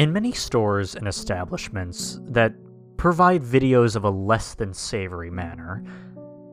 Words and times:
In 0.00 0.14
many 0.14 0.32
stores 0.32 0.94
and 0.94 1.06
establishments 1.06 2.20
that 2.22 2.54
provide 2.96 3.42
videos 3.42 3.96
of 3.96 4.04
a 4.04 4.10
less 4.10 4.54
than 4.54 4.72
savory 4.72 5.30
manner, 5.30 5.84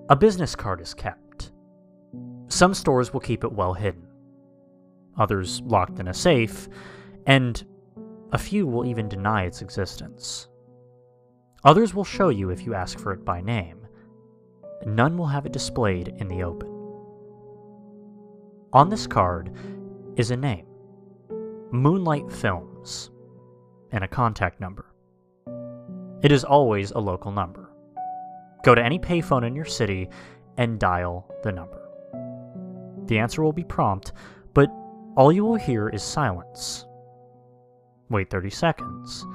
a 0.10 0.18
business 0.18 0.54
card 0.54 0.82
is 0.82 0.94
kept. 0.94 1.52
Some 2.50 2.74
stores 2.74 3.14
will 3.14 3.22
keep 3.22 3.46
it 3.46 3.52
well 3.54 3.74
hidden, 3.74 4.06
others 5.18 5.62
locked 5.62 6.00
in 6.00 6.10
a 6.10 6.14
safe, 6.14 6.68
and 7.26 7.66
a 8.34 8.38
few 8.38 8.68
will 8.68 8.86
even 8.86 9.08
deny 9.08 9.46
its 9.46 9.62
existence. 9.62 10.50
Others 11.64 11.94
will 11.94 12.04
show 12.04 12.28
you 12.28 12.50
if 12.50 12.66
you 12.66 12.74
ask 12.74 13.00
for 13.00 13.14
it 13.14 13.24
by 13.24 13.40
name. 13.40 13.87
None 14.88 15.18
will 15.18 15.28
have 15.28 15.46
it 15.46 15.52
displayed 15.52 16.16
in 16.18 16.30
the 16.30 16.44
open. 16.44 16.70
On 18.72 18.90
this 18.90 19.06
card 19.06 19.52
is 20.16 20.32
a 20.32 20.38
name 20.38 20.66
Moonlight 21.72 22.32
Films 22.32 23.12
and 23.92 24.06
a 24.06 24.08
contact 24.08 24.62
number. 24.62 24.86
It 26.24 26.32
is 26.32 26.46
always 26.46 26.92
a 26.92 27.00
local 27.00 27.34
number. 27.34 27.70
Go 28.64 28.76
to 28.76 28.84
any 28.84 28.98
payphone 28.98 29.46
in 29.46 29.58
your 29.58 29.66
city 29.66 30.08
and 30.56 30.80
dial 30.80 31.36
the 31.44 31.52
number. 31.52 31.82
The 33.08 33.20
answer 33.20 33.44
will 33.44 33.52
be 33.52 33.66
prompt, 33.66 34.14
but 34.54 34.70
all 35.18 35.34
you 35.34 35.44
will 35.44 35.56
hear 35.56 35.90
is 35.90 36.02
silence. 36.02 36.86
Wait 38.10 38.30
30 38.30 38.50
seconds, 38.52 39.26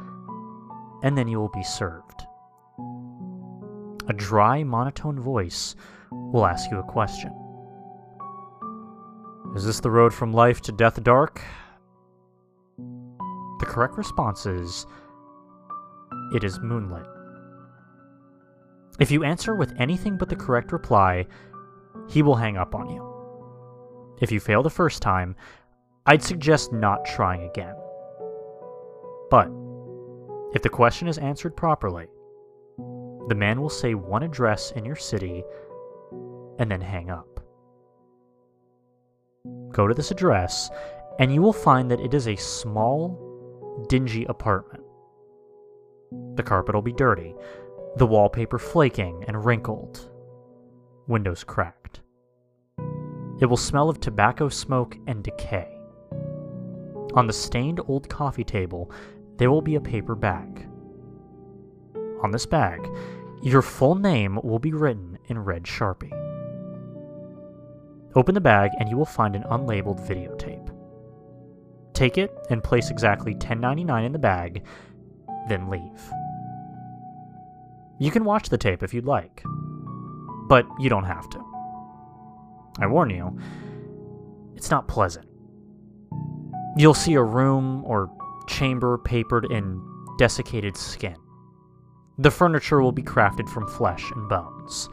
and 1.02 1.16
then 1.16 1.28
you 1.28 1.38
will 1.38 1.50
be 1.50 1.62
served. 1.62 2.22
A 4.08 4.12
dry, 4.12 4.64
monotone 4.64 5.20
voice 5.20 5.76
will 6.10 6.44
ask 6.44 6.70
you 6.70 6.78
a 6.78 6.82
question. 6.82 7.32
Is 9.54 9.64
this 9.64 9.80
the 9.80 9.90
road 9.90 10.12
from 10.12 10.32
life 10.32 10.60
to 10.62 10.72
death 10.72 11.02
dark? 11.02 11.40
The 12.78 13.66
correct 13.66 13.96
response 13.96 14.46
is 14.46 14.86
it 16.34 16.42
is 16.42 16.58
moonlit. 16.60 17.06
If 18.98 19.10
you 19.10 19.24
answer 19.24 19.54
with 19.54 19.72
anything 19.78 20.16
but 20.16 20.28
the 20.28 20.36
correct 20.36 20.72
reply, 20.72 21.26
he 22.08 22.22
will 22.22 22.36
hang 22.36 22.56
up 22.56 22.74
on 22.74 22.88
you. 22.90 23.08
If 24.20 24.32
you 24.32 24.40
fail 24.40 24.62
the 24.62 24.70
first 24.70 25.02
time, 25.02 25.36
I'd 26.06 26.22
suggest 26.22 26.72
not 26.72 27.04
trying 27.04 27.42
again. 27.42 27.74
But, 29.30 29.48
if 30.54 30.62
the 30.62 30.68
question 30.68 31.08
is 31.08 31.18
answered 31.18 31.56
properly, 31.56 32.06
the 33.28 33.34
man 33.34 33.60
will 33.60 33.70
say 33.70 33.94
one 33.94 34.22
address 34.22 34.72
in 34.72 34.84
your 34.84 34.96
city 34.96 35.44
and 36.58 36.70
then 36.70 36.80
hang 36.80 37.10
up. 37.10 37.40
Go 39.72 39.88
to 39.88 39.94
this 39.94 40.10
address, 40.10 40.70
and 41.18 41.32
you 41.32 41.42
will 41.42 41.52
find 41.52 41.90
that 41.90 42.00
it 42.00 42.14
is 42.14 42.28
a 42.28 42.36
small, 42.36 43.86
dingy 43.88 44.24
apartment. 44.26 44.84
The 46.34 46.42
carpet 46.42 46.74
will 46.74 46.82
be 46.82 46.92
dirty, 46.92 47.34
the 47.96 48.06
wallpaper 48.06 48.58
flaking 48.58 49.24
and 49.26 49.44
wrinkled, 49.44 50.10
windows 51.06 51.44
cracked. 51.44 52.00
It 53.40 53.46
will 53.46 53.56
smell 53.56 53.88
of 53.88 53.98
tobacco 53.98 54.48
smoke 54.48 54.96
and 55.06 55.24
decay. 55.24 55.78
On 57.14 57.26
the 57.26 57.32
stained 57.32 57.80
old 57.88 58.08
coffee 58.08 58.44
table, 58.44 58.90
there 59.36 59.50
will 59.50 59.62
be 59.62 59.74
a 59.74 59.80
paper 59.80 60.14
bag. 60.14 60.68
On 62.22 62.30
this 62.30 62.46
bag, 62.46 62.88
your 63.42 63.62
full 63.62 63.96
name 63.96 64.38
will 64.42 64.58
be 64.58 64.72
written 64.72 65.18
in 65.26 65.38
red 65.38 65.64
sharpie. 65.64 66.12
Open 68.14 68.34
the 68.34 68.40
bag 68.40 68.70
and 68.78 68.88
you 68.88 68.96
will 68.96 69.04
find 69.04 69.34
an 69.34 69.42
unlabeled 69.44 70.06
videotape. 70.06 70.68
Take 71.94 72.18
it 72.18 72.32
and 72.50 72.62
place 72.62 72.90
exactly 72.90 73.34
$10.99 73.34 74.06
in 74.06 74.12
the 74.12 74.18
bag, 74.18 74.64
then 75.48 75.68
leave. 75.68 76.12
You 77.98 78.10
can 78.10 78.24
watch 78.24 78.48
the 78.48 78.58
tape 78.58 78.82
if 78.82 78.94
you'd 78.94 79.06
like, 79.06 79.42
but 80.48 80.66
you 80.78 80.88
don't 80.88 81.04
have 81.04 81.28
to. 81.30 81.44
I 82.78 82.86
warn 82.86 83.10
you, 83.10 83.38
it's 84.56 84.70
not 84.70 84.88
pleasant. 84.88 85.26
You'll 86.76 86.94
see 86.94 87.14
a 87.14 87.22
room 87.22 87.84
or 87.84 88.10
chamber 88.48 88.98
papered 88.98 89.50
in 89.50 89.82
desiccated 90.18 90.76
skin. 90.76 91.16
The 92.18 92.30
furniture 92.30 92.82
will 92.82 92.92
be 92.92 93.02
crafted 93.02 93.48
from 93.48 93.66
flesh 93.66 94.10
and 94.14 94.28
bones. 94.28 94.88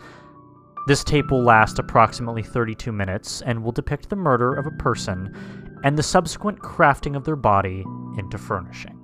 This 0.88 1.04
tape 1.04 1.30
will 1.30 1.44
last 1.44 1.78
approximately 1.78 2.42
32 2.42 2.92
minutes 2.92 3.42
and 3.42 3.64
will 3.64 3.72
depict 3.72 4.10
the 4.10 4.16
murder 4.16 4.54
of 4.56 4.66
a 4.66 4.72
person 4.72 5.36
and 5.84 5.98
the 5.98 6.04
subsequent 6.04 6.60
crafting 6.60 7.16
of 7.16 7.26
their 7.26 7.36
body 7.36 7.84
into 8.18 8.38
furnishing. 8.38 9.00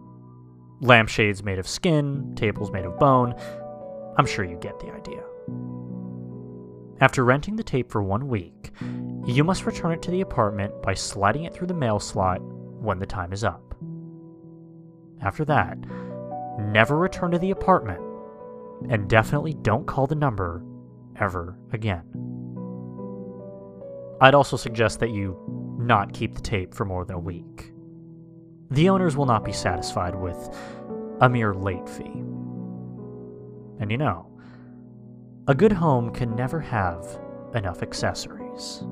Lampshades 0.81 1.43
made 1.43 1.59
of 1.59 1.67
skin, 1.67 2.33
tables 2.35 2.71
made 2.71 2.85
of 2.85 2.97
bone. 2.97 3.33
I'm 4.17 4.25
sure 4.25 4.45
you 4.45 4.57
get 4.57 4.79
the 4.79 4.91
idea. 4.91 5.23
After 7.01 7.25
renting 7.25 7.55
the 7.55 7.63
tape 7.63 7.91
for 7.91 8.01
one 8.01 8.27
week, 8.29 8.71
you 9.25 9.43
must 9.43 9.65
return 9.65 9.91
it 9.91 10.01
to 10.03 10.11
the 10.11 10.21
apartment 10.21 10.81
by 10.81 10.93
sliding 10.93 11.43
it 11.43 11.53
through 11.53 11.67
the 11.67 11.73
mail 11.73 11.99
slot 11.99 12.39
when 12.41 12.99
the 12.99 13.05
time 13.05 13.33
is 13.33 13.43
up. 13.43 13.75
After 15.21 15.43
that, 15.45 15.77
never 16.59 16.97
return 16.97 17.31
to 17.31 17.39
the 17.39 17.51
apartment, 17.51 18.01
and 18.89 19.09
definitely 19.09 19.53
don't 19.53 19.87
call 19.87 20.07
the 20.07 20.15
number 20.15 20.63
ever 21.19 21.57
again. 21.71 22.03
I'd 24.21 24.35
also 24.35 24.57
suggest 24.57 24.99
that 25.01 25.11
you 25.11 25.37
not 25.77 26.13
keep 26.13 26.33
the 26.35 26.41
tape 26.41 26.73
for 26.73 26.85
more 26.85 27.05
than 27.05 27.15
a 27.15 27.19
week. 27.19 27.71
The 28.71 28.89
owners 28.89 29.15
will 29.15 29.25
not 29.25 29.43
be 29.43 29.51
satisfied 29.51 30.15
with 30.15 30.49
a 31.21 31.29
mere 31.29 31.53
late 31.53 31.87
fee. 31.87 32.23
And 33.79 33.91
you 33.91 33.97
know, 33.97 34.31
a 35.47 35.53
good 35.53 35.73
home 35.73 36.11
can 36.11 36.35
never 36.35 36.59
have 36.59 37.19
enough 37.53 37.83
accessories. 37.83 38.83